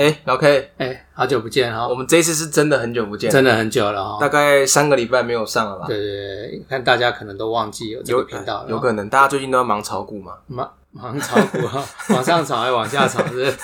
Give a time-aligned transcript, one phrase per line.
[0.00, 4.16] 哎，老 K，哎，好久不见哈我，们这一次是真的很久不见，真的很久了哈。
[4.18, 5.84] 大概三个礼拜没有上了吧？
[5.88, 10.32] 对对对，看大家可能都忘记有这有个频道了，有可能大家最近都在忙炒股嘛。
[10.46, 13.54] 忙忙炒股哈， 往上炒还往下炒，是不是？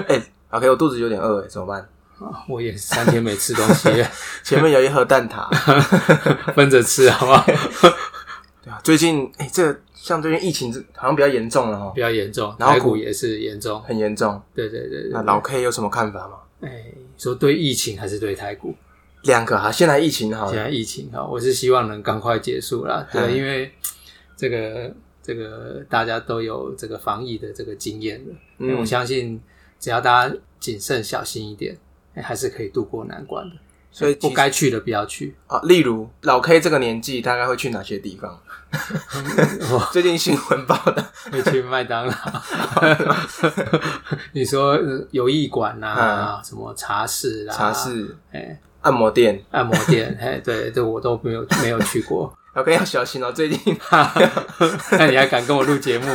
[0.08, 1.86] 哎，OK，我肚子有点饿，哎，怎么办？
[2.48, 4.08] 我也三天没吃东西了，
[4.42, 5.46] 前面有一盒蛋挞，
[6.54, 7.44] 分着吃好不好？
[8.64, 13.80] 对啊，最近哎，这个像最近疫情好像比较严重了哈比，较严重，然后股台股也是严重。
[13.82, 14.40] 很严重。
[14.54, 16.34] 对对对对那，老 K 有什么看法吗？
[16.60, 16.84] 哎，
[17.18, 18.74] 说对疫情还是对台股？
[19.22, 20.52] 两个哈，现在疫情好了。
[20.52, 23.06] 现在疫情哈，我是希望能赶快结束啦。
[23.12, 23.70] 嗯对，因为
[24.36, 29.40] 这个这个大家都有这个防疫的这个经验了，嗯我相信
[29.78, 31.76] 只要大家谨慎小心一点，
[32.14, 33.56] 哎还是可以渡过难关的。
[33.92, 35.36] 所以不该去的不要去。
[35.46, 38.40] 啊，例如老 K 这个年纪，大概会去哪些地方？
[39.92, 42.14] 最近新闻报道， 会去麦当劳，
[44.32, 49.44] 你说呃游艺馆呐，什么茶室啦，嗯茶，室、哎，按摩店。
[49.50, 52.32] 按摩店，哎，对，这我都没有没有去过。
[52.56, 53.78] 老 K 要小心哦，最近
[54.92, 56.06] 那你还敢跟我录节目？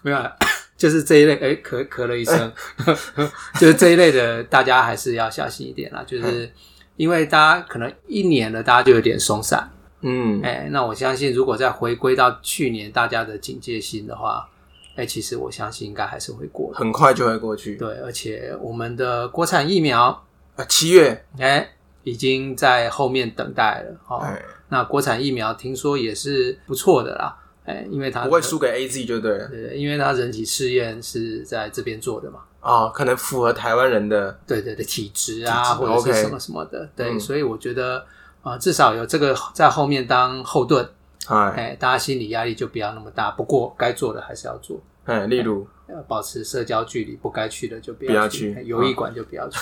[0.00, 0.30] 没有啊，
[0.76, 2.52] 就是这一类，哎，咳咳了一声，
[3.60, 6.04] 就是这一类的，大家还是要小心一点啦。
[6.06, 6.50] 就是
[6.96, 9.70] 因为大家可能一年了，大家就有点松散，
[10.02, 14.48] 嗯，哎，那我相信如果再回归到去年大家的警戒心的话，
[14.96, 16.72] 哎，其实我相信应该还是会过。
[16.74, 17.76] 很快就会过去。
[17.76, 20.24] 对，而且我们的国产疫苗，
[20.56, 21.68] 啊，七月，哎，
[22.02, 23.96] 已经在后面等待了。
[24.08, 29.48] 哦，哎，那国产疫苗听说也是不错的啦，哎，因为他不会输给 A Z 就对了。
[29.48, 37.20] 对，因为他人体试验是在这边做的嘛，哦，可能符合台湾人的，对对对，体质啊，或者是什么什么的，对，嗯。
[37.20, 37.98] 所以我觉得
[38.42, 40.86] 啊、呃至少有这个在后面当后盾，
[41.26, 41.50] 哎。
[41.50, 43.30] 哎，大家心理压力就不要那么大。
[43.30, 49.58] 不过该做的还是要做，哎，例如，要保持社交距离，不该去的就不不要去，游艺馆就不要去。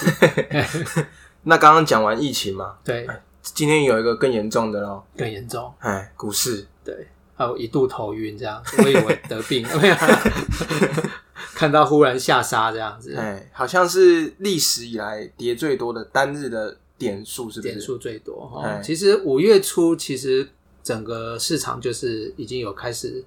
[1.44, 3.06] 那刚刚讲完疫情嘛，对，
[3.42, 7.08] 今天有一个更严重的咯，更严重，哎，股市，对，
[7.42, 9.94] 还有一度头晕这样子， 我以为得病了， 没有
[11.54, 17.72] 看到忽然下杀这样子，哎，好像是历史以来跌最多的单日的点数，是不是？
[17.72, 20.48] 点数最多其实五月初，其实
[20.82, 23.24] 整个市场就是已经有开始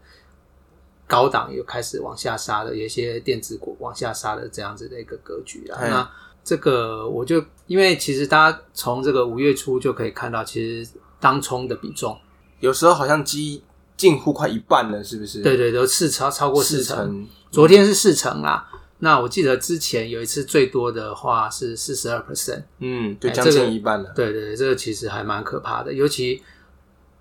[1.07, 5.77] 高档有开始往下杀的，有一些电子股往下杀的这样子的一个格局啦。
[5.79, 6.09] 哎那
[6.43, 12.15] 这个我就因为其实大家从这个五月初就可以看到，其实当冲的比重，
[12.59, 13.63] 有时候好像几
[13.97, 15.41] 近乎快一半了，是不是？
[15.41, 18.69] 对，对都，四超超过四四成，成，昨天是四成啦。
[18.99, 24.11] 那我记得之前有一次最多的话是四十二 percent，嗯，就将近一半了。
[24.15, 26.41] 对对对，这个其实还蛮可怕的，尤其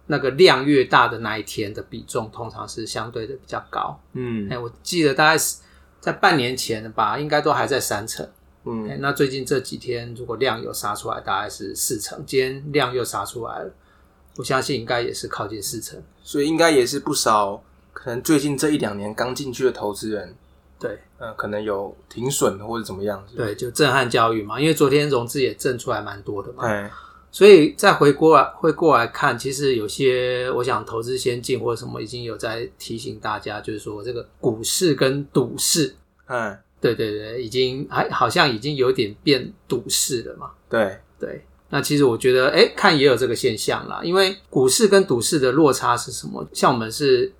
[0.07, 4.01] 那个量越大的那一天的比重，通常是相对的比较高。
[4.13, 5.57] 嗯哎，我记得大概是
[6.01, 8.27] 在半年前吧，应该都还在三成。
[8.65, 13.75] 嗯，哎，那最近这几天如果量有杀出来，大概是四成，今天量又杀出来了，
[14.37, 16.03] 我相信应该也是靠近四成。
[16.23, 17.63] 所以应该也是不少，
[17.93, 20.35] 可能最近这一两年刚进去的投资人，
[20.79, 23.23] 对呃，可能有停损或者怎么样。
[23.29, 26.65] 是是，对，就震撼教育嘛，因为昨天融资也震出来蛮多的嘛。
[26.65, 26.91] 哎，
[27.31, 35.95] 所以再回过来回过来看，其实有些我想投资先进或者什么已经有在提醒大家，就是说这个股市跟赌市，
[36.27, 40.51] 嗯，对对对，已经还好像已经有点变赌市了嘛。
[40.69, 46.47] 对，对，那其实我觉得，哎，看也有这个现象啦，因为股市跟赌市的落差是什么？
[46.53, 47.33] 像我们是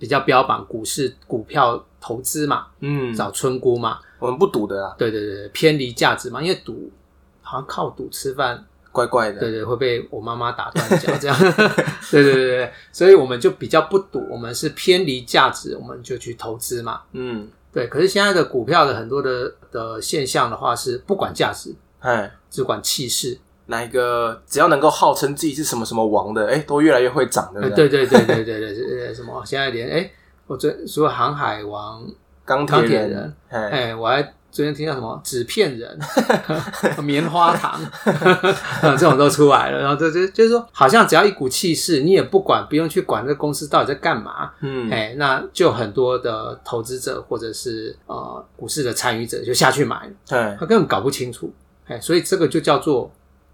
[0.00, 6.90] 比较标榜股市股票投资嘛，嗯，找村姑嘛，我们不赌的啦，对对对，偏离价值嘛，因为赌
[7.40, 9.38] 好像靠赌吃饭怪怪的。
[9.38, 11.38] 对对，会被我妈妈打断脚这样。
[12.10, 17.02] 对对对对，所以我们就比较不赌，我们是偏离价值，我们就去投资嘛。
[17.12, 23.38] 嗯，对，可是现在的股票的很多的的现象的话是不管价值，哎，只管气势。
[23.70, 27.88] 哪一个只要能够号称自己是什么什么王的，哎，都越来越会涨，对不对？
[27.88, 30.10] 对对对对对对，什么现在连哎，
[30.46, 32.02] 我昨除了航海王，
[32.44, 35.98] 钢铁人人，哎，我还昨天听到什么纸片人、
[37.04, 37.78] 棉花糖
[38.82, 51.52] 这种都出来了，然后这就就是说，好像只要一股气势，你也不管，不用去管这个公司到底在干嘛，嗯，哎，那就很多的投资者或者是呃股市的参与者就下去买了，哎，他根本搞不清楚，
[51.86, 53.12] 哎，所以这个就叫做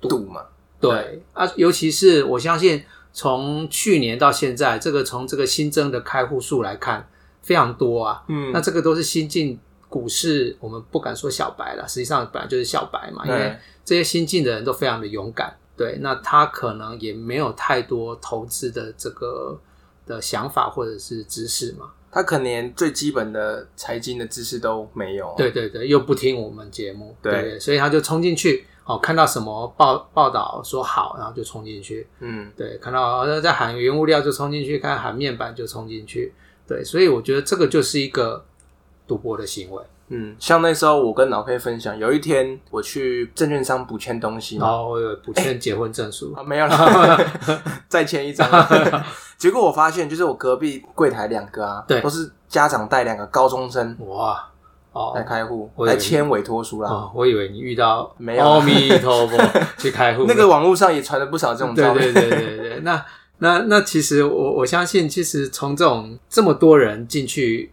[0.09, 0.43] 赌嘛，
[0.81, 7.09] 对啊，尤其是我相信从去年到现在，这个从这个新增的开户数来看，
[7.43, 9.59] 非常多啊，嗯，那这个都是新进
[9.89, 19.59] 股市，我们不敢说小白了，实际上本来就是小白嘛，因为对这些新进的人都非常的勇敢，对，那他可能也没有太多投资的这个
[20.07, 25.33] 的想法或者是知识嘛，他可能连最基本的财经的知识都没有。
[25.37, 36.33] 对对对，又不听我们节目，对，所以他就冲进去，哦，看到什么报报道说好，然后就冲进去，嗯，对，看到呃在喊原物料就冲进去，看喊面板就冲进去，
[36.67, 38.45] 对，所以我觉得这个就是一个
[39.07, 39.83] 赌博的行为。
[40.09, 47.19] 嗯，像那时候我跟老 K 分享，有一天我去证券商补签东西嘛，然后我有补签结婚证书，啊没有了，
[47.89, 48.47] 再签一张。
[49.39, 52.03] 结果我发现，就是我隔壁柜台两个啊，对。
[52.03, 53.97] 都是家长带两个高中生。
[54.01, 54.47] 哇，
[54.95, 56.89] 哦来开户，我以为来签委托书啦。
[56.89, 59.37] 哦，我以为你遇到没有阿弥陀佛
[59.77, 62.15] 去开户，那个网络上也传了不少这种照片。
[62.15, 63.05] 对对对对对，那
[63.39, 67.71] 那那其实我我相信，其实从这种这么多人进去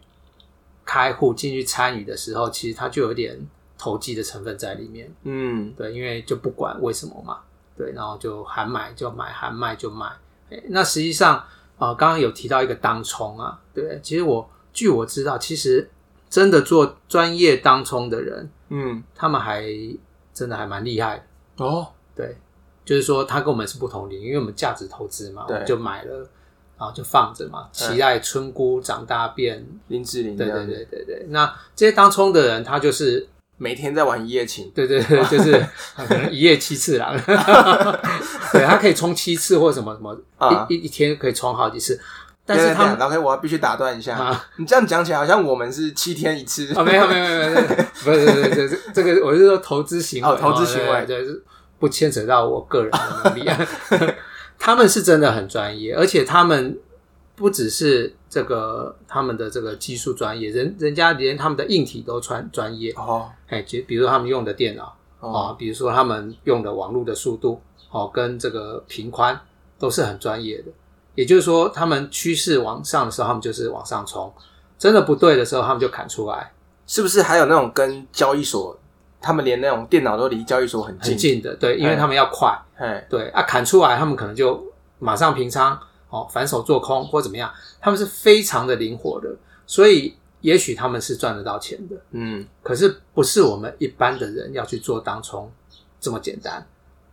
[0.84, 3.40] 开户、进去参与的时候，其实它就有点
[3.78, 5.10] 投机的成分在里面。
[5.24, 7.38] 嗯，对，因为就不管为什么嘛，
[7.78, 10.08] 对，然后就喊买就买，喊卖就卖。
[10.50, 11.36] 诶那实际上
[11.78, 15.90] 啊、呃刚刚有提到一个当冲啊，对，其实我据我知道，其实
[16.32, 19.66] 真的做专业当冲的人，嗯，他们还
[20.34, 21.66] 真的还蛮厉害的。
[21.66, 22.38] 哦，对，
[22.86, 26.20] 就是说他跟我们是不同领域，因为我们价值投资嘛，我对们就买了，
[26.80, 29.68] 然后就放着嘛，期待春姑长大变。
[29.90, 33.28] 林志玲这对对对对对，那这些当冲的人，他就是
[33.58, 34.72] 每天在玩一夜情。
[34.74, 35.52] 对对对，就是
[35.96, 37.14] 可能一夜七次啦，
[38.54, 40.66] 对他可以冲七次或什么什么，啊。
[40.70, 42.00] 一一一天可以冲好几次，
[42.46, 46.72] 但是他老 K，我要必须打断一下，啊你这样讲起来好像我们是七天一次。
[46.76, 47.68] 哦，没有没有没有没有，
[48.04, 51.44] 不是不是不是这个，我是说投资行为，哦投资行为对，对是
[51.80, 53.50] 不牵扯到我个人的能力。
[54.58, 56.78] 他们是真的很专业，而且他们
[57.36, 62.92] 不只是这个他们的这个技术专业，人人家连他们的硬体都专专业。
[62.94, 69.40] 哦哎，就比如说他们用的电脑哦啊，比如说他们用的网络的速度哦，跟这个频宽
[69.80, 70.72] 都是很专业的。
[71.22, 74.28] 也就是说，他们趋势往上的时候，他们就是往上冲；
[74.76, 76.52] 真的不对的时候，他们就砍出来。
[76.88, 78.76] 是不是还有那种跟交易所，
[79.22, 81.12] 他们连那种电脑都离交易所很近？
[81.12, 84.66] 很近的，对，因为哎他们要快，哎，对啊，砍出来他们可能就
[84.98, 85.80] 马上平仓，
[86.10, 89.30] 哦，反手做空或怎么样，他们是非常的灵活的，
[89.68, 95.52] 所以也许他们是赚得到钱的，嗯，可是不是我们一般的人要去做当冲
[96.00, 96.66] 这么简单。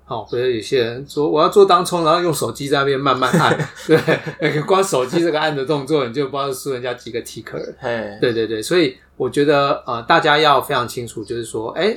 [0.08, 4.00] 哦，所以有些人说我要做当冲，然后用手机在那边慢慢按， 对，
[4.40, 7.74] 那个光手机这个按的动作，你就不知道输人家几个 ticker
[8.20, 11.96] 对对对，所以我觉得呃，大家要非常清楚，就是说，哎，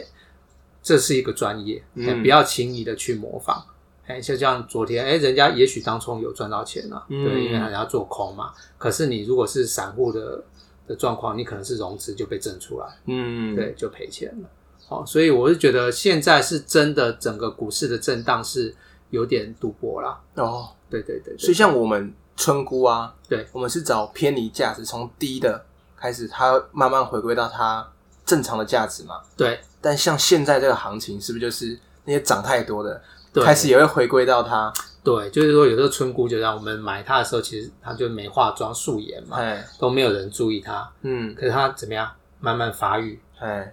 [0.83, 3.63] 这是一个专业，嗯哎不要轻易的去模仿。
[4.07, 8.51] 哎，就像昨天，哎，人家也许当冲有赚到钱了、嗯对，因为人家做空嘛。
[8.77, 10.43] 可是你如果是散户的
[10.85, 14.49] 的状况，你可能是融资就被震出来，嗯，对，就赔钱了。
[14.91, 18.75] 哦，所以我是觉得现在是真的整个股市的震荡是
[19.09, 20.19] 有点赌博啦。
[20.35, 25.63] 哦，对对对对所以像我们村姑啊，对，我们是找偏离价值，从低的
[25.95, 27.89] 开始，它慢慢回归到它
[28.25, 29.21] 正常的价值嘛。
[29.37, 33.01] 对但像现在这个行情，是不是就是那些涨太多的，
[33.31, 34.71] 对，开始也会回归到它？
[35.01, 40.91] 对，就是说有时候村姑就让我们买它的时候，其实它就没化妆素颜嘛，哎，都没有人注意它。
[41.03, 42.11] 嗯，可是它怎么样？
[42.43, 43.71] 慢慢发育，哎，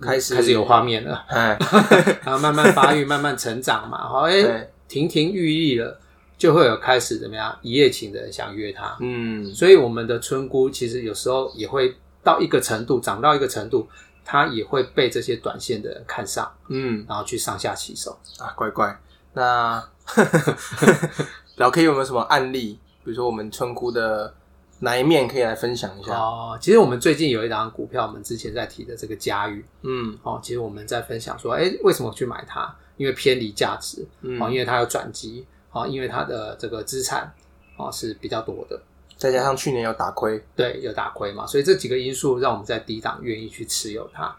[0.00, 1.58] 开始开始有画面了，哎，
[2.24, 3.98] 然后慢慢发育，慢慢成长嘛。
[4.08, 6.00] 好，哎、对，亭亭玉立了，
[6.38, 8.96] 就会有开始怎么样一夜情的人想约他。
[9.00, 13.88] 嗯，所以我们的村姑其实有时候也会到一个程度，长到一个程度，
[14.24, 18.18] 她也会被这些短线的人看上，嗯，然后去上下其手。
[18.38, 18.98] 啊，乖乖，
[19.34, 19.82] 那
[21.56, 22.78] 老 K 有没有什么案例？
[23.02, 24.34] 比如说我们村姑的
[24.80, 26.18] 哪一面可以来分享一下？
[26.18, 30.18] 哦，其实我们最近有一档股票，我们之前在提的这个嘉裕，嗯。
[30.22, 32.74] 哦，其实我们在分享说，哎，为什么去买它？
[32.96, 37.32] 因为偏离价值，嗯，哦，因为它有转机，哦，因为它的这个资产
[37.78, 38.78] 哦是比较多的，
[39.16, 44.36] 再加上去年有打亏，对，有打亏嘛，所以这几个因素让我们在低档愿意去持有它。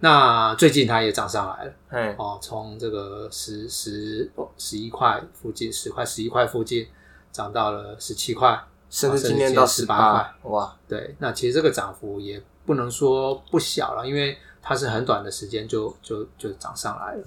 [0.00, 6.86] 那最近它也涨上来了，嗯，哦，从这个十十哦十一块附近，十块十一块附近
[7.32, 17.24] 涨到了十七块，甚至今天到十八18块，哇，对，那其实这个涨幅也不能说不小了，因为它是很短的时间就就就涨上来了。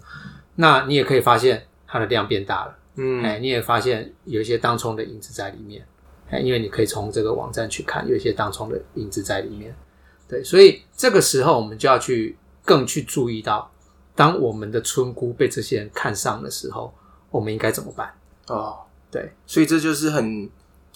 [0.56, 5.86] 那你也可以发现它的量变大了，嗯，哎、你也发现有一些当冲的影子在里面，
[6.30, 9.76] 哎，因为你可以从这个网站去看，有一些当冲的影子在里面。
[10.28, 13.72] 对，所以这个时候我们就要去更去注意到，
[14.16, 16.94] 当我们的村姑被这些人看上的时候，
[17.32, 18.14] 我们应该怎么办？
[18.48, 18.78] 哦，
[19.10, 20.48] 对，所以这就是很，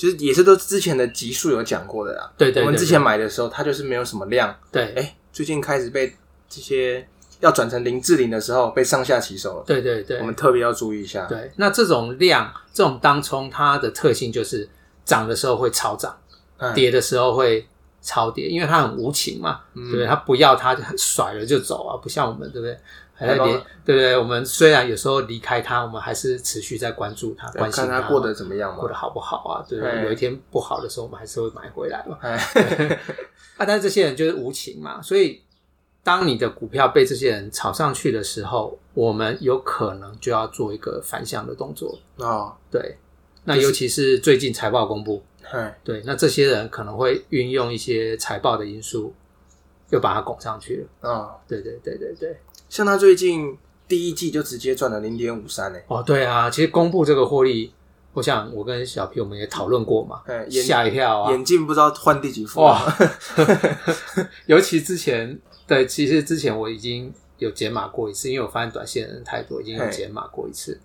[0.03, 2.29] 就是也是都之前的集数有讲过的啦。
[2.37, 6.13] 对对对我们之前买的时候，它就是没有什么量，对，哎，最近开始被
[6.49, 7.07] 这些
[7.39, 9.63] 要转成零至零的时候，被上下其手了。
[9.65, 11.25] 对对对，我们特别要注意一下。
[11.27, 14.67] 对，那这种量，这种当冲，它的特性就是
[15.05, 16.13] 涨的时候会超涨，
[16.57, 17.65] 哎，跌的时候会
[18.01, 20.05] 超跌，因为它很无情嘛，嗯对不对？
[20.05, 22.77] 它不要它就甩了就走啊，不像我们，对不对？
[23.27, 24.17] 对不对？
[24.17, 28.93] 我们虽然有时候离开他，我们还是持续在关注他，关心看他过得怎么样嘛过得。
[28.93, 29.65] 好不好啊？
[29.67, 30.03] 对不对？
[30.03, 32.17] 有一天不好的时候，我们还是会买回来嘛。
[32.21, 32.35] 哎，
[33.57, 35.41] 啊，但是这些人就是无情嘛，所以
[36.03, 41.97] 当你的股票被这些人炒上去的时候，我们有可能就要做一个反向的动作。
[42.17, 42.97] 哦，对，
[43.43, 49.13] 那尤其是最近财报公布，哎，对，那这些人可能会运用一些财报的因素，
[49.91, 51.09] 又把它拱上去了。
[51.09, 52.37] 哦，对对对对对。
[52.73, 53.55] 像他最近
[53.87, 55.77] 第一季就直接赚了零点五三呢。
[55.85, 57.71] 哦，对啊，其实公布这个获利，
[58.13, 61.29] 我想我跟小 P 我们也讨论过嘛，哎，眼吓一跳啊！
[61.29, 62.97] 眼镜不知道换第几副了哇，
[64.47, 70.79] 尤其之前，对，其实之前我已经有解码过一次，因为我发现短线的人太多，已经有解码过一次。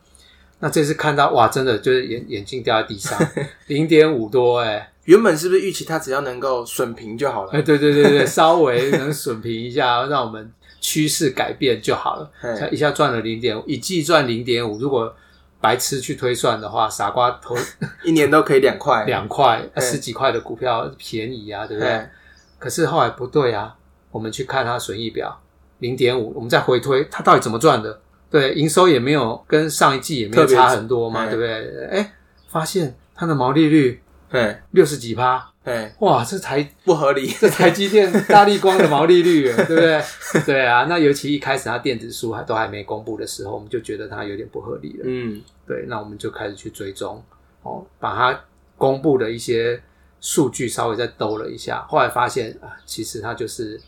[0.58, 3.18] 那这次看到哇，真的就是眼眼镜掉在地上，
[3.68, 7.64] 零点五多哎、原本是不是预期他只要能够损平就好了哎，了？
[7.64, 12.30] 对对对对，稍微能损平一下，让我们趋势改变就好了。
[12.40, 15.14] 嘿才一下赚了零点五，一季赚零点五，如果
[15.60, 17.56] 白痴去推算的话，傻瓜投
[18.04, 21.90] 一年都可以两块，两块、嘿十几块的股票便宜啊，对不对？
[21.90, 22.12] 哎，
[22.58, 23.74] 可是后来不对啊，
[24.10, 25.40] 我们去看它损益表
[25.78, 28.00] 零点五，我们再回推它到底怎么赚的？
[28.30, 31.86] 对，营收也没有跟上一季也没有差很多嘛，哎对不对？
[31.86, 32.12] 哎，
[32.48, 37.26] 发现它的毛利率哎六十几趴，对，哇，这台不合理。
[37.40, 40.02] 这台积电、大力光的毛利率，对不对？
[40.44, 45.04] 对啊，那尤其一开始它电子书还都还没公布的时候，我们就觉得它有点不合理了。
[45.04, 47.22] 嗯，对，那我们就开始去追踪，
[47.62, 48.38] 哦，把它
[48.76, 49.82] 公布的一些
[50.20, 53.80] 数据稍微再兜了一下，后来发现啊，其实它就是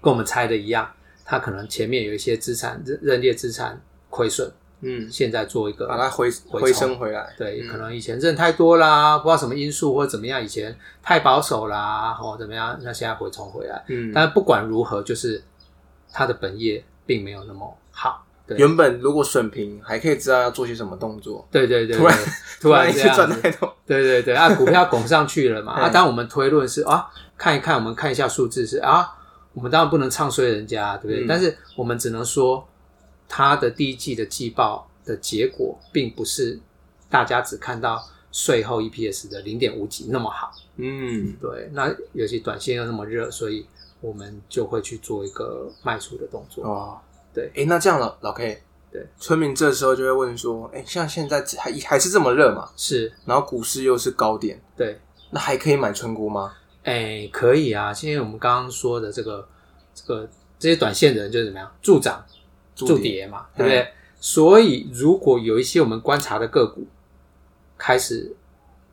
[0.00, 0.88] 跟我们猜的一样，
[1.24, 4.50] 它可能前面有一些资产认认列资产亏损，
[4.82, 7.32] 嗯，现在做一个把它回回回升回来。
[7.38, 7.68] 对，嗯。
[7.68, 15.42] 可能以前认太多啦，不知道什么因素或者怎么样，以前太保守啦，哦怎么样，那现在回冲回来，嗯，但不管如何，就是
[16.12, 18.26] 它的本业并没有那么好。
[18.46, 18.58] 对。
[18.58, 23.26] 原本如果损平，还可以知道要做些什么动作，对对对，突然 对突然一次这样子。
[23.26, 23.76] 赚太多。
[23.86, 25.82] 对对对，啊，股票拱上去了嘛， 嗯。
[25.84, 27.08] 啊，当我们推论是啊，
[27.38, 29.08] 看一看，我们看一下数字是啊，
[29.54, 31.24] 我们当然不能唱衰人家，对不对？
[31.24, 31.26] 嗯。
[31.28, 32.66] 但是我们只能说，
[33.34, 36.60] 它的第一季的季报的结果，并不是
[37.08, 43.66] 大家只看到税后 EPS 的零点五几那么好，嗯，对，那尤其短线又那么热，所以
[44.02, 46.62] 我们就会去做一个卖出的动作。
[46.62, 47.00] 哦，
[47.32, 47.50] 对。
[47.54, 48.62] 哎，那这样了老 K，
[48.92, 56.52] 对，村民这时候就会问说，哎，像现在还还是这么热嘛，是，然后股市又是高点，对，那还可以买春菇吗？
[56.82, 59.48] 哎，可以啊，因为我们刚刚说的这个
[59.94, 62.22] 这个这些短线的人就是怎么样助涨
[62.74, 63.88] 助跌嘛，对不对？
[64.20, 66.86] 所以如果有一些我们观察的个股
[67.76, 68.32] 开始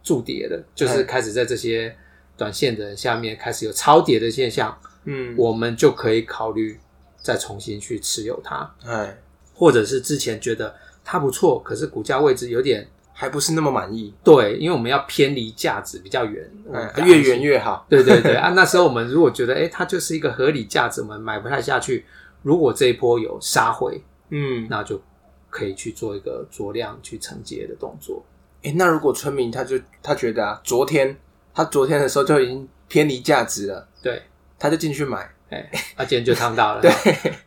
[0.01, 1.95] 筑跌了，就是嗯开始在这些
[2.35, 6.79] 短线的下面开始有超跌的现象，嗯，我们就可以考虑
[7.21, 9.17] 再重新去持有它，哎，
[9.53, 17.85] 或者是之前觉得它不错，可是股价位置有点还不是那么满意，对，因为我们要偏离价值比较远，我们哎，越远越好。
[17.87, 22.05] 对对对啊，那时候我们如果觉得，哎，它就是一个合理价值，我们买不太下去。
[22.41, 25.01] 如果这一波有杀回，嗯，那就
[25.49, 28.23] 可以去做一个酌量去承接的动作。
[28.63, 31.15] 哎，那如果村民他就他觉得啊，昨天
[31.53, 34.21] 他昨天的时候就已经偏离价值了，对，
[34.57, 35.29] 他就进去买。
[35.49, 36.81] 哎，啊，今天就烫到了。
[36.83, 36.91] 对，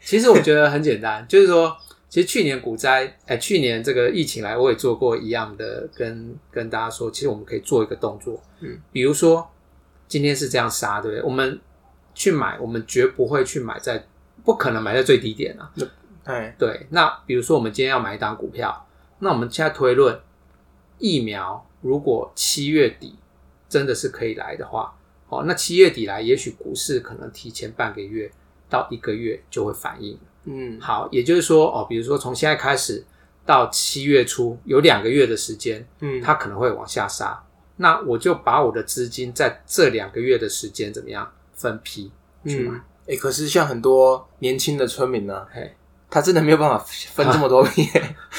[0.00, 1.72] 其实我觉得很简单，就是说，
[2.08, 9.48] 其实去年股灾，哎，去年这个疫情来，我也做过一样的，跟跟大家说，其实我们可以做一个动作，嗯，比如说
[10.08, 11.22] 今天是这样杀，对不对？
[11.22, 11.60] 我们
[12.12, 14.04] 去买，我们绝不会去买在，
[14.44, 15.72] 不可能买在最低点啊。
[16.24, 18.86] 哎，对，那比如说我们今天要买一档股票，
[19.18, 20.20] 那我们现在推论，
[20.98, 23.16] 疫苗如果七月底
[23.68, 24.94] 真的是可以来的话，
[25.28, 28.30] 哦，那七月底来，也许股市可能提前半个月
[28.68, 30.18] 到一个月就会反应。
[30.44, 33.04] 嗯，好，也就是说，哦，比如说从现在开始
[33.44, 37.42] 到七月初有两个月的时间，嗯，它可能会往下杀，
[37.76, 42.12] 那我就把我的资金在这两个月的时间怎么样分批
[42.44, 42.76] 去买？
[42.76, 42.80] 嗯，
[43.12, 45.70] 哎，可是像很多年轻的村民呢，嘿，
[46.08, 47.86] 他真的没有办法分这么多批，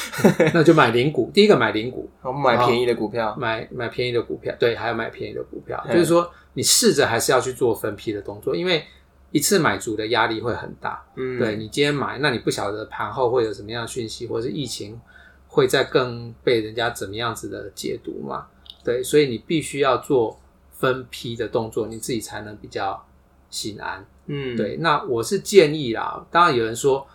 [0.52, 3.36] 那就买零股，第一个买零股，我们买便宜的股票。
[3.38, 8.84] 买买便宜的股票，对，还要买便宜的股票，嗯就是说你试着还是要去做分批的动作，因为
[9.32, 11.04] 一次买足的压力会很大。
[11.16, 15.00] 嗯，对你今天买，那你不晓得盘后会有什么样的讯息，或者是疫情
[15.48, 18.48] 会在更被人家怎么样子的解读嘛？
[18.84, 20.40] 对，所以你必须要做
[20.72, 23.04] 分批的动作，你自己才能比较
[23.50, 24.06] 心安。
[24.26, 27.06] 嗯，对，那我是建议啦，当然有人说，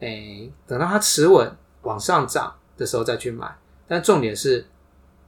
[0.00, 1.50] 哎，等到它持稳
[1.82, 3.50] 往上涨的时候再去买，
[3.88, 4.66] 但重点是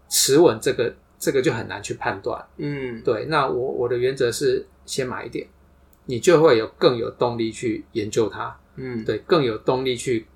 [0.09, 2.45] 持稳这个这个就很难去判断。
[2.59, 3.03] 嗯。
[3.03, 5.47] 对，那我我的原则是先买一点，
[6.05, 9.05] 你就会有更有动力去研究它，嗯。
[9.05, 10.27] 对，更有动力去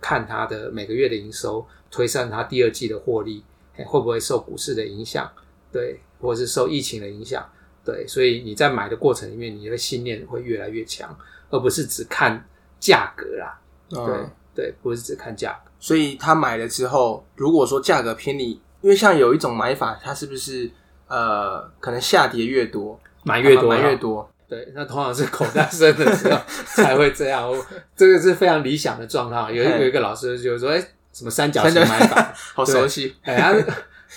[0.00, 3.44] 看它的每个月的营收，推算它第二季的获利，
[3.76, 5.30] 哎会不会受股市的影响，
[5.70, 7.46] 对，或者是受疫情的影响，
[7.86, 11.16] 对，所以你在买的过程里面，你的信念会越来越强，
[11.50, 12.44] 而不是只看
[12.80, 13.56] 价格啦，
[13.88, 20.68] 对、嗯对，不是只看价格，所以他买了之后，如果说价格偏离，因为像有一种买法，它是不是
[21.06, 26.40] 呃可能下跌越多，买越多买越越多，对，那通常是口袋深的时候
[26.74, 27.50] 才会这样。
[27.50, 27.64] 我
[27.94, 29.52] 这个是非常理想的状况。
[29.52, 30.78] 有一嘿有一个老师就说：“哎、
[31.12, 32.32] 什么三角形买法？
[32.54, 33.14] 好熟悉。
[33.22, 33.52] 哎，他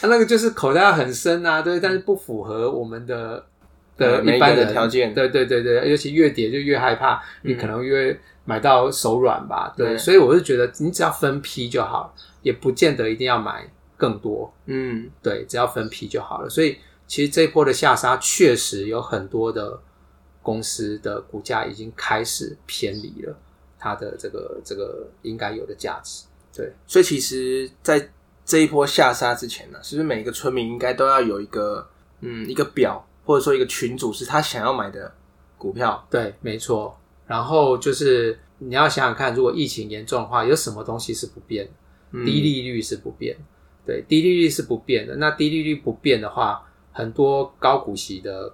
[0.01, 3.43] 他那个就是口袋很深啊，对，但是不符合我们的
[3.99, 9.71] 的一般的条件对对对对，尤其越跌就越害怕，你可能越买到手软吧。
[9.77, 14.51] 对，对所以我是觉得你只要分批就好，也不见得一定要买更多。
[14.65, 16.49] 嗯对，只要分批就好了。
[16.49, 19.79] 所以其实这一波的下杀确实有很多的
[20.41, 23.37] 公司的股价已经开始偏离了
[23.77, 26.25] 它的这个这个应该有的价值。
[26.55, 28.09] 对，所以其实，在
[28.43, 31.87] 这一波下杀之前呢，是不是每个村民应该都要有一个
[32.21, 35.13] 嗯一个表，或者说一个群主，是他想要买的
[35.55, 36.03] 股票？
[36.09, 36.97] 对，没错。
[37.27, 41.71] 然后就是你要想想看，如果疫情严重的话，有什么东西是不变的？
[42.13, 43.37] 嗯低利率是不变，
[43.85, 45.15] 对，低利率是不变的。
[45.17, 48.51] 那低利率不变的话，很多高股息的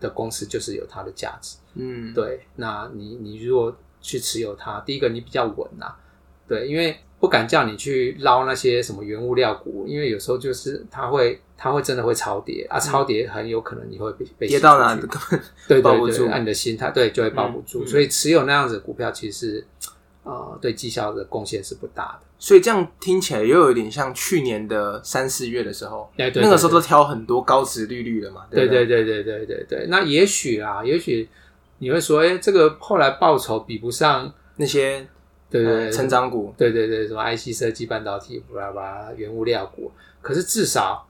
[0.00, 1.58] 的公司就是有它的价值。
[1.74, 5.94] 嗯，对，那你你如果去持有它，第一个你比较稳呐、
[6.48, 15.06] 对，因为不敢叫你去捞那些什么原物料股，因为有时候就是它会它会真的会超跌啊，超跌很有可能你会被被跌到哪对
[15.80, 17.84] 对 对，按 你的心态对就会抱不住，嗯。
[17.84, 19.66] 嗯所以持有那样子的股票其实是
[20.24, 22.26] 呃对绩效的贡献是不大的。
[22.38, 29.02] 所以这样听起来又有点像去年的三四月的时候，那个时候都挑很多高值利率的嘛，对对对？
[29.04, 31.26] 对对对对，那也许啊，也许
[31.78, 35.06] 你会说，哎，这个后来报酬比不上，那些
[35.62, 41.06] 对对成长股，对对对，什么 IC 设计、半导体、巴拉巴拉、原物料股，可是至少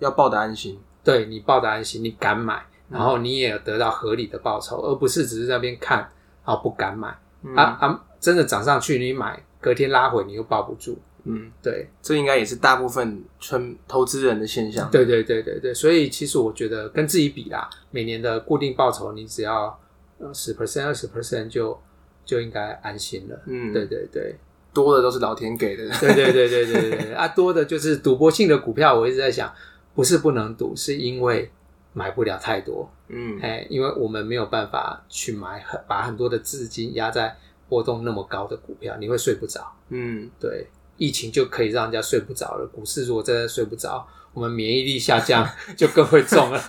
[0.00, 0.78] 要抱得安心。
[1.02, 5.98] 对你抱得安心，你敢买，然后你也有得到合理的报酬，而不是只是在那边看，
[6.44, 8.04] 然后不敢买、嗯啊啊！
[8.18, 14.90] 真的涨上去你买，隔天拉回你又抱不住，嗯，对这应该也是大部分村投资人的现象。
[14.90, 19.78] 对对对对对，所以其实我觉得跟自己比啦，每年的固定报酬你只要
[20.18, 21.78] 呃十 percent 二十 percent 就
[22.26, 23.40] 就应该安心了。
[23.46, 24.34] 嗯，对对对，
[24.74, 25.88] 多的都是老天给的。
[25.98, 29.50] 对对对对对对对啊，多的就是赌博性的股票，我一直在想，
[29.94, 31.50] 不是不能赌，是因为
[31.94, 37.34] 买不了太多，嗯哎，因为我们没有办法去买很把很多的资金压在
[37.68, 39.72] 波动那么高的股票，你会睡不着。
[39.88, 40.66] 嗯，对，
[40.98, 46.60] 疫情就可以让人家睡不着了，股市如果真的睡不着，我们免疫力下降 就更会中了。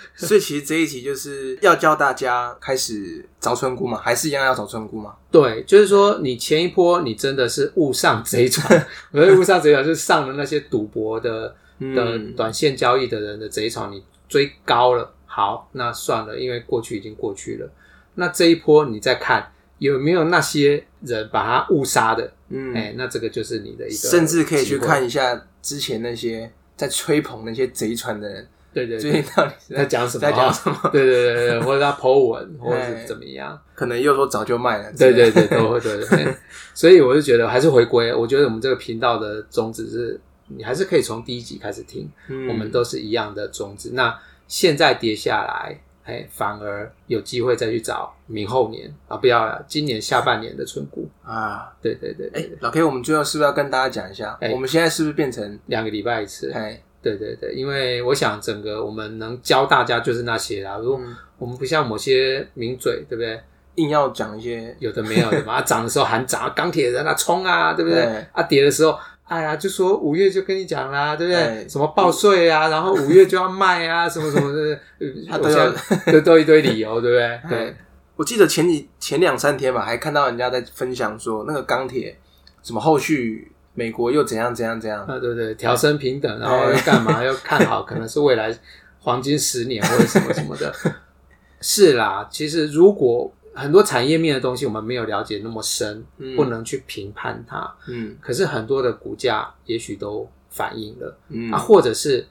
[0.16, 5.14] 所以其实这一集就是要教大家开始找村姑嘛，还是一样要找村姑嘛？
[5.30, 11.54] 对，就是说你前一波你真的是误上贼船， 我的误上贼船是上了那些赌博的。
[11.80, 17.70] 的嗯短线交易的人的贼船，你追高了，好，那算了，因为过去已经过去了。
[18.16, 22.32] 那这一波你再看有没有那些人把他误杀的？
[22.48, 30.20] 嗯，哎、那这个就是你的一个，甚至可以去看，一下之前那些在吹捧那些贼船的人，对对对，最近到底是在讲什么？
[30.20, 30.78] 在讲什么？
[30.92, 33.58] 对对对对，或者他 Po 文， 或者哎是怎么样？
[33.74, 34.92] 可能又说早就卖了。
[34.92, 36.34] 对对对，都会对对对。
[36.74, 42.08] 所以我就觉得还是回归，我觉得我们这个频道的宗旨是，你还是可以从第一集开始听。
[42.28, 43.90] 嗯我们都是一样的宗旨。
[43.94, 51.08] 那现在跌下来，哎，反而有机会再去找明后年啊，不要了，今年下半年的存股。
[51.24, 56.50] 啊，对对对哎、老 K，我们最后是不是要跟大家讲一下，哎我们现在是不是变成两个礼拜一次。
[56.52, 60.76] 哎，对对对，因为我想整个我们能教大家就是那些啦。
[60.78, 63.40] 如果嗯我们不像某些名嘴，对不对？
[63.76, 68.26] 硬要讲一些有的没有的嘛，啊涨的时候喊涨，钢铁人啊冲啊，对不对对？
[68.32, 71.40] 啊跌的时候，哎呀，就说五月就跟你讲啦，对不对？
[71.44, 75.06] 对什么报税啊，然后五月就要卖啊，什么什么的，呃
[75.38, 75.48] 我
[76.02, 77.40] 他都 都都一堆理由，对不对？
[77.48, 77.76] 对哎，
[78.16, 82.18] 我记得前几前两三天吧，还看到人家在分享说，那个钢铁
[82.64, 87.22] 什么后续美国又怎样怎样怎样，啊，对对，调升平等，然后又干嘛？
[87.22, 88.52] 又看好，可能是未来
[88.98, 90.74] 黄金十年或者什么什么的。
[91.62, 97.72] 是啦，其实如果很多产业面的东西我们没有了解那么深，嗯不能去评判它。
[97.86, 102.26] 嗯可是很多的股价也许都反映了、嗯啊，或者是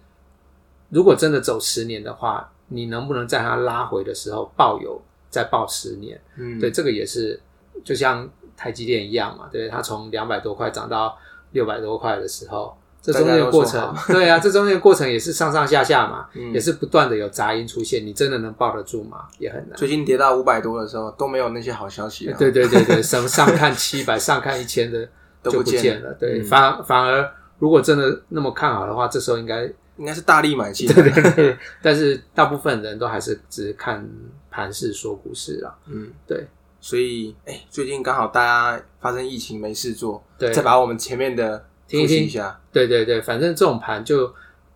[0.90, 6.20] 如果真的走十年的话，你能不能在它拉回的时候抱有再抱十年？
[6.36, 7.40] 嗯，对，这个也是
[7.86, 11.18] 就像台积电一样嘛，对，它从两百多块涨到
[11.52, 19.26] 六百多块的时候，这中间的过程，对啊，这中间的过程也是上上下下嘛， 嗯也是不断的有杂音出现，你真的能抱得住吗？
[19.40, 19.78] 也很难。
[19.78, 25.08] 最近跌到五百多的时候都没有那些好消息了，对对对对，上上看七百、上看一千的
[25.42, 26.14] 都不见了。
[26.20, 29.64] 对，嗯反反而如果真的那么看好的话，这时候应该，
[29.98, 31.58] 应该是大力买进对。
[31.82, 34.06] 但是大部分人都还是只看
[34.52, 35.74] 盘势说股市啦。
[35.88, 36.46] 嗯，对
[36.88, 42.58] 所以哎、最近刚好大家发生疫情没事做，对再把我们前面的听一下。
[42.72, 44.34] 对对对，反正这种盘就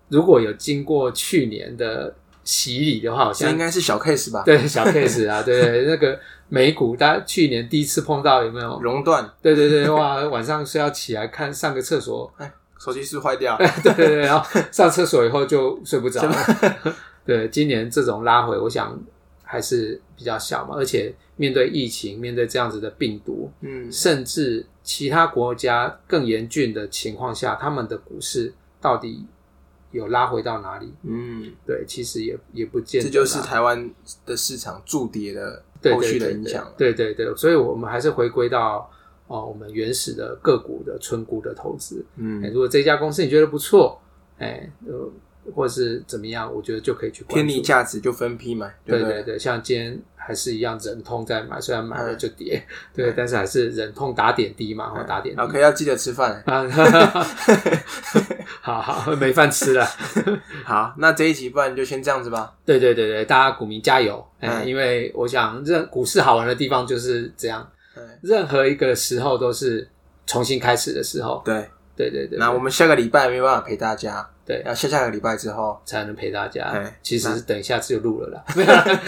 [0.10, 4.44] 如果有经过去年的洗礼的话，好像应该是小 case 吧？
[4.46, 6.20] 对小 case 啊，对对，那个
[6.50, 8.78] 美股，大家去年第一次碰到有没有？
[8.82, 16.36] 熔断，对对对，哇，晚上是要起来看上个厕所，哎手机是不是坏掉， 对对对，然后上厕所以后就睡不着了。
[17.26, 19.00] 对，今年这种拉回，我想
[19.52, 29.26] 还是比较小嘛，而且面对疫情，面对这样子的病毒，嗯，甚至其他国家更严峻的情况下，他们的股市到底
[29.92, 30.94] 有拉回到哪里？
[31.04, 33.92] 嗯，对，其实也也不见得啦，这就是台湾
[34.26, 36.74] 的市场筑跌的对后续的影响。
[36.78, 38.90] 对对对，所以我们还是回归到
[39.28, 42.06] 哦，我们原始的个股的纯股的投资。
[42.16, 44.02] 哎，嗯，如果这家公司你觉得不错，
[44.38, 45.12] 哎，呃，
[45.54, 47.54] 或是怎么样，我觉得就可以去关偏注。
[47.54, 55.42] 离价值就分批买，不对对对，像今天还是一样，忍痛在买，虽然买了嗯就跌， 对，但是还是忍痛打点滴嘛，哦，打点滴。
[55.42, 56.42] OK，要记得吃饭。
[56.46, 56.64] 啊，
[58.62, 59.86] 好好，没饭吃了。
[60.64, 62.54] 好，那这一集不然就先这样子吧。
[62.64, 64.24] 对对对对，大家股民加油！
[64.40, 69.90] 哎，嗯因为我想，任股市好玩的地方就是这样，对任何一个时候都是
[70.28, 71.42] 重新开始的时候。
[71.44, 75.80] 对，对对对，那我们下个礼拜没有办法陪大家，对要下下个礼拜之后。
[75.86, 77.00] 才能陪大家哎。
[77.02, 78.44] 其实等下次就录了啦。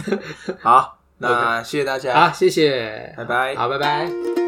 [0.60, 3.54] 好，那谢谢大家，好，谢谢，拜拜。
[3.54, 4.43] 好，拜拜。